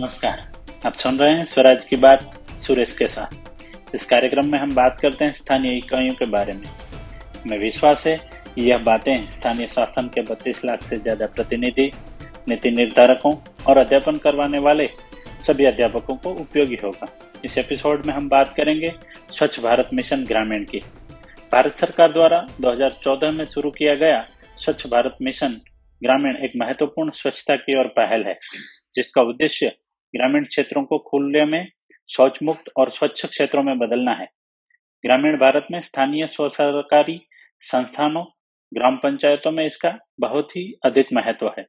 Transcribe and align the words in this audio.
नमस्कार। 0.00 0.38
आप 0.86 0.94
सुन 0.94 1.18
रहे 1.18 1.36
हैं 1.36 1.44
स्वराज 1.44 1.82
की 1.84 1.96
बात, 1.96 2.22
सुरेश 2.60 2.92
के 2.96 3.06
साथ। 3.06 3.94
इस 3.94 4.04
कार्यक्रम 4.06 4.46
में 4.46 4.58
हम 4.58 4.74
बात 4.74 5.00
करते 5.00 5.24
हैं 5.24 5.32
स्थानीय 5.32 5.76
इकाइयों 5.78 6.14
के 6.14 6.26
बारे 6.26 6.52
में। 6.52 6.62
हमें 7.36 7.58
विश्वास 7.58 8.06
है 8.06 8.16
यह 8.58 8.78
बातें 8.84 9.14
स्थानीय 9.30 9.66
शासन 9.66 10.08
के 10.14 10.22
बत्तीस 10.22 10.64
लाख 10.64 10.82
से 10.82 10.96
ज़्यादा 10.96 11.26
प्रतिनिधि, 11.26 11.90
नीति 12.48 12.70
निर्धारकों 12.70 13.32
और 13.68 13.78
अध्यापन 13.78 14.18
करवाने 14.18 14.58
वाले 14.58 14.88
सभी 15.46 15.64
अध्यापकों 15.64 16.16
को 16.16 16.32
उपयोगी 16.34 16.78
होगा। 16.84 17.08
इस 17.44 17.58
एपिसोड 17.58 18.06
में 18.06 18.14
हम 18.14 18.28
बात 18.28 18.54
करेंगे 18.56 18.92
स्वच्छ 19.32 19.60
भारत 19.60 19.90
मिशन 19.92 20.24
ग्रामीण 20.24 20.64
की। 20.64 20.78
भारत 21.52 21.78
सरकार 21.78 22.12
द्वारा 22.12 22.44
2014 22.60 23.32
में 23.32 23.44
शुरू 23.46 23.70
किया 23.72 23.94
गया 23.96 24.26
स्वच्छ 24.58 24.86
भारत 24.86 25.18
मिशन 25.22 25.60
ग्रामीण 26.02 26.36
एक 26.38 26.52
महत्वपूर्ण 26.56 27.10
स्वच्छता 27.12 27.56
की 27.56 27.78
ओर 27.78 27.86
पहल 27.96 28.24
है, 28.24 28.38
जिसका 28.94 29.22
उद्देश्य 29.22 29.72
ग्रामीण 30.16 30.44
क्षेत्रों 30.44 30.84
को 30.84 30.98
खुले 30.98 31.44
में 31.44 31.68
शौच 32.08 32.38
मुक्त 32.42 32.70
और 32.76 32.90
स्वच्छ 32.90 33.26
क्षेत्रों 33.26 33.62
में 33.62 33.78
बदलना 33.78 34.12
है। 34.12 34.26
ग्रामीण 35.04 35.36
भारत 35.36 35.66
में 35.72 35.80
स्थानीय 35.82 36.26
स्व 36.26 36.48
सरकारी 36.48 37.20
संस्थानों, 37.60 38.24
ग्राम 38.74 38.96
पंचायतों 38.96 39.50
में 39.50 39.66
इसका 39.66 39.98
बहुत 40.20 40.56
ही 40.56 40.72
अधिक 40.84 41.06
महत्व 41.12 41.54
है। 41.58 41.66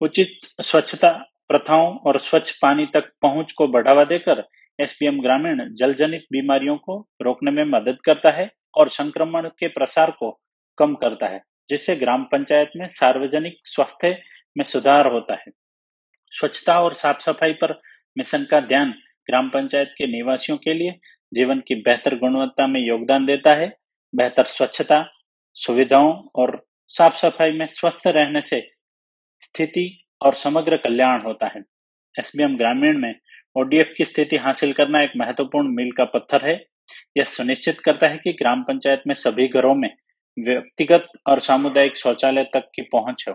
उचित 0.00 0.62
स्वच्छता 0.62 1.10
प्रथाओं 1.48 1.96
और 1.96 2.18
स्वच्छ 2.18 2.58
पानी 2.62 2.86
तक 2.86 3.10
पहुँच 3.22 3.52
को 3.52 3.66
बढ़ावा 3.68 4.04
देकर 4.04 4.44
एसपीएम 4.78 5.20
ग्रामीण 5.20 5.72
जल 5.72 5.94
जनित 5.94 6.22
बीमारियों 6.32 6.76
को 6.76 7.08
रोकने 7.22 7.50
में 7.50 7.64
मदद 7.64 7.98
करता 8.04 8.30
है 8.30 8.50
और 8.74 8.88
संक्रमण 8.88 9.48
के 9.48 9.68
प्रसार 9.68 10.10
को 10.10 10.30
कम 10.78 10.94
करता 10.94 11.26
है, 11.26 11.42
जिससे 11.70 11.96
ग्राम 11.96 12.24
पंचायत 12.24 12.70
में 12.76 12.88
सार्वजनिक 12.88 13.58
स्वास्थ्य 13.64 14.18
में 14.56 14.64
सुधार 14.64 15.06
होता 15.06 15.34
है। 15.34 15.57
स्वच्छता 16.30 16.80
और 16.80 16.92
साफ़ 16.92 17.20
सफ़ाई 17.20 17.52
पर 17.52 17.80
मिशन 18.18 18.44
का 18.44 18.60
ध्यान 18.60 18.90
ग्राम 19.28 19.48
पंचायत 19.48 19.88
के 19.98 20.06
निवासियों 20.06 20.58
के 20.58 20.74
लिए 20.74 20.90
जीवन 21.34 21.60
की 21.60 21.74
बेहतर 21.74 22.14
गुणवत्ता 22.14 22.66
में 22.66 22.80
योगदान 22.80 23.26
देता 23.26 23.54
है। 23.54 23.76
बेहतर 24.14 24.44
स्वच्छता, 24.44 25.12
सुविधाओं 25.54 26.12
और 26.34 26.66
साफ़ 26.88 27.16
सफ़ाई 27.16 27.50
में 27.50 27.66
स्वस्थ 27.66 28.06
रहने 28.06 28.40
से 28.40 28.70
स्थिति 29.40 30.04
और 30.22 30.34
समग्र 30.34 30.76
कल्याण 30.76 31.20
होता 31.22 31.46
है। 31.46 31.62
एसबीएम 32.18 32.56
ग्रामीण 32.56 32.98
में 32.98 33.14
ओडीएफ 33.56 33.94
की 33.98 34.04
स्थिति 34.04 34.36
हासिल 34.36 34.72
करना 34.72 35.02
एक 35.02 35.12
महत्वपूर्ण 35.16 35.68
मील 35.68 35.90
का 35.92 36.04
पत्थर 36.04 36.48
है। 36.48 36.54
यह 37.16 37.24
सुनिश्चित 37.24 37.80
करता 37.80 38.06
है 38.06 38.18
कि 38.18 38.32
ग्राम 38.32 38.62
पंचायत 38.62 39.02
में 39.06 39.14
सभी 39.14 39.48
घरों 39.48 39.74
में 39.74 39.90
व्यक्तिगत 40.38 41.08
और 41.26 41.40
सामुदायिक 41.40 41.96
शौचालय 41.96 42.44
तक 42.44 42.70
की 42.74 42.82
पहुँच 42.82 43.24
हो। 43.28 43.34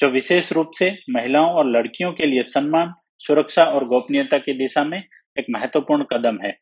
जो 0.00 0.08
विशेष 0.08 0.52
रूप 0.52 0.70
से 0.78 0.98
महिलाओं 1.10 1.50
और 1.50 1.66
लड़कियों 1.66 2.12
के 2.12 2.26
लिए 2.26 2.42
सम्मान, 2.42 2.94
सुरक्षा 3.18 3.64
और 3.64 3.84
गोपनीयता 3.84 4.38
की 4.38 4.52
दिशा 4.52 4.84
में 4.84 4.98
एक 5.38 5.46
महत्वपूर्ण 5.50 6.04
कदम 6.04 6.38
है। 6.44 6.58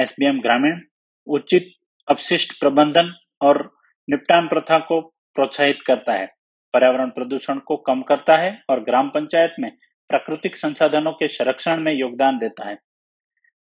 एसबीएम 0.00 0.40
ग्रामीण 0.40 0.80
उचित, 1.26 1.66
अपशिष्ट 2.08 2.60
प्रबंधन 2.60 3.14
और 3.40 3.76
निपटान 4.10 4.48
प्रथा 4.48 4.78
को 4.78 5.00
प्रोत्साहित 5.34 5.78
करता 5.86 6.12
है। 6.12 6.26
पर्यावरण 6.72 7.08
प्रदूषण 7.08 7.58
को 7.58 7.76
कम 7.76 8.02
करता 8.02 8.36
है 8.36 8.62
और 8.70 8.80
ग्राम 8.80 9.08
पंचायत 9.08 9.54
में 9.60 9.72
प्राकृतिक 10.08 10.56
संसाधनों 10.56 11.12
के 11.12 11.28
संरक्षण 11.28 11.80
में 11.80 11.92
योगदान 11.92 12.38
देता 12.38 12.68
है। 12.68 12.78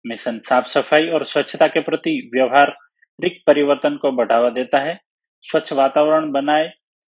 मिशन 0.07 0.39
साफ़ 0.39 0.67
सफ़ाई 0.67 1.09
और 1.09 1.25
स्वच्छता 1.25 1.67
के 1.67 1.81
प्रति 1.81 2.31
व्यवहारिक 2.35 3.43
परिवर्तन 3.47 3.97
को 3.97 4.13
बढ़ावा 4.13 4.51
देता 4.51 4.79
है। 4.79 5.01
स्वच्छ 5.43 5.73
वातावरण 5.73 6.31
बनाए 6.31 6.73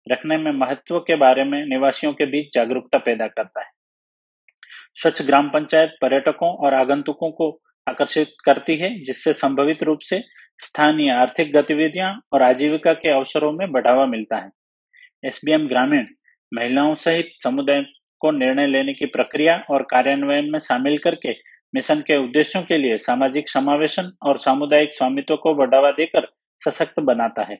रखने 0.08 0.36
में 0.36 0.52
महत्व 0.52 0.98
के 0.98 1.16
बारे 1.16 1.44
में 1.44 1.66
निवासियों 1.66 2.12
के 2.12 2.26
बीच 2.26 2.54
जागरूकता 2.54 2.98
पैदा 2.98 3.26
करता 3.26 3.60
है। 3.60 3.70
स्वच्छ 4.94 5.22
ग्राम 5.22 5.48
पंचायत 5.48 5.90
पर्यटकों 6.02 6.56
और 6.56 6.74
आगंतुकों 6.74 7.30
को 7.30 7.60
आकर्षित 7.88 8.28
करती 8.44 8.76
है, 8.76 9.04
जिससे 9.04 9.32
संभवित 9.32 9.82
रूप 9.82 9.98
से 10.00 10.22
स्थानीय 10.58 11.10
आर्थिक 11.10 11.52
गतिविधियाँ 11.52 12.20
और 12.32 12.42
आजीविका 12.42 12.92
के 12.92 13.10
अवसरों 13.10 13.52
में 13.52 13.72
बढ़ावा 13.72 14.06
मिलता 14.06 14.36
है। 14.36 14.50
एसबीएम 15.24 15.68
ग्रामीण 15.68 16.06
महिलाओं 16.54 16.94
सहित 16.94 17.30
समुदाय 17.44 17.84
को 18.20 18.30
निर्णय 18.30 18.66
लेने 18.66 18.92
की 18.92 19.06
प्रक्रिया 19.06 19.64
और 19.70 19.82
कार्यान्वयन 19.82 20.50
में 20.50 20.58
शामिल 20.58 20.98
करके 20.98 21.32
मिशन 21.74 22.00
के 22.00 22.24
उद्देश्यों 22.24 22.62
के 22.62 22.78
लिए 22.78 22.98
सामाजिक 22.98 23.48
समावेशन 23.48 24.12
और 24.22 24.38
सामुदायिक 24.38 24.92
स्वामित्व 24.92 25.36
को 25.36 25.54
बढ़ावा 25.54 25.90
देकर 25.90 26.26
सशक्त 26.58 27.00
बनाता 27.00 27.42
है। 27.42 27.58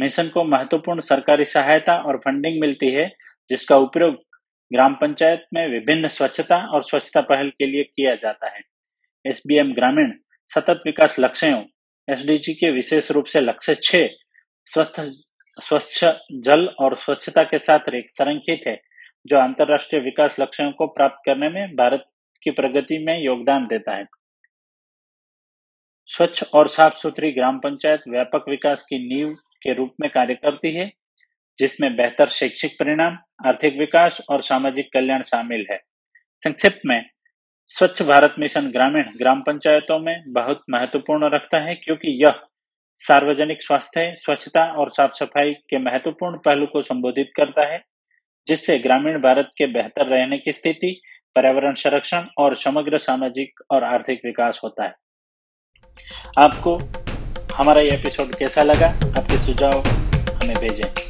मिशन 0.00 0.28
को 0.28 0.44
महत्वपूर्ण 0.44 1.00
सरकारी 1.00 1.44
सहायता 1.44 1.96
और 1.96 2.16
फंडिंग 2.16 2.60
मिलती 2.60 2.86
है, 2.86 3.12
जिसका 3.50 3.76
उपयोग 3.76 4.14
ग्राम 4.72 4.94
पंचायत 4.94 5.44
में 5.54 5.68
विभिन्न 5.68 6.08
स्वच्छता 6.08 6.56
और 6.56 6.82
स्वच्छता 6.82 7.20
पहल 7.20 7.50
के 7.50 7.66
लिए 7.66 7.82
किया 7.82 8.14
जाता 8.14 8.54
है। 8.54 8.60
एसबीएम 9.26 9.74
ग्रामीण 9.74 10.12
सतत 10.46 10.80
विकास 10.86 11.16
लक्ष्यों, 11.18 11.62
एसडीजी 12.08 12.54
के 12.54 12.70
विशेष 12.70 13.10
रूप 13.10 13.24
से 13.24 13.40
लक्ष्य 13.40 13.74
छह, 13.74 14.06
स्वच्छ 14.66 15.00
स्वच्छ 15.62 16.04
जल 16.32 16.66
और 16.80 16.96
स्वच्छता 16.96 17.42
के 17.42 17.58
साथ 17.58 17.78
संरक्षित 17.88 18.60
है, 18.66 18.80
जो 19.26 19.38
अंतर्राष्ट्रीय 19.38 20.02
विकास 20.02 20.36
लक्ष्यों 20.40 20.72
को 20.72 20.86
प्राप्त 20.86 21.16
करने 21.26 21.48
में 21.48 21.68
भारत 21.68 22.04
की 22.42 22.50
प्रगति 22.50 22.98
में 22.98 23.24
योगदान 23.24 23.66
देता 23.66 23.96
है। 23.96 24.04
स्वच्छ 26.06 26.44
और 26.54 26.68
साफ़ 26.68 26.94
सुथरी 26.94 27.32
ग्राम 27.32 27.58
पंचायत 27.58 28.00
व्यापक 28.08 28.44
विकास 28.48 28.82
की 28.82 28.98
नींव 28.98 29.36
के 29.64 29.74
रूप 29.74 29.94
में 30.00 30.10
कार्य 30.10 30.34
करती 30.34 30.74
है, 30.74 30.90
जिसमें 31.58 31.96
बेहतर 31.96 32.28
शैक्षिक 32.28 32.72
परिणाम, 32.72 33.18
आर्थिक 33.46 33.78
विकास 33.78 34.20
और 34.30 34.40
सामाजिक 34.40 34.92
कल्याण 34.92 35.22
शामिल 35.22 35.66
है। 35.70 35.78
संक्षिप्त 36.42 36.80
में, 36.86 37.04
स्वच्छ 37.66 38.02
भारत 38.02 38.34
मिशन 38.38 38.70
ग्रामीण 38.70 39.04
ग्राम 39.18 39.40
पंचायतों 39.40 39.98
में 39.98 40.22
बहुत 40.28 40.62
महत्वपूर्ण 40.70 41.30
रखता 41.34 41.58
है, 41.58 41.74
क्योंकि 41.74 42.24
यह 42.24 42.40
सार्वजनिक 42.96 43.62
स्वास्थ्य, 43.62 44.14
स्वच्छता 44.18 44.64
और 44.72 44.90
साफ़ 44.90 45.12
सफ़ाई 45.12 45.52
के 45.52 45.78
महत्वपूर्ण 45.78 46.38
पहलू 46.38 46.66
को 46.66 46.82
संबोधित 46.82 47.30
करता 47.36 47.66
है, 47.72 47.82
जिससे 48.46 48.78
ग्रामीण 48.78 49.18
भारत 49.18 49.50
के 49.58 49.66
बेहतर 49.66 50.06
रहने 50.06 50.38
की 50.38 50.52
स्थिति, 50.52 51.00
पर्यावरण 51.36 51.74
संरक्षण 51.74 52.26
और 52.38 52.54
समग्र 52.56 52.98
सामाजिक 52.98 53.60
और 53.70 53.84
आर्थिक 53.84 54.20
विकास 54.24 54.60
होता 54.64 54.84
है। 54.84 54.94
आपको 56.38 56.78
हमारा 57.54 57.80
ये 57.80 57.90
एपिसोड 57.90 58.34
कैसा 58.34 58.62
लगा? 58.62 58.86
आपके 58.86 59.38
सुझाव 59.38 59.78
हमें 60.42 60.56
भेजें। 60.56 61.03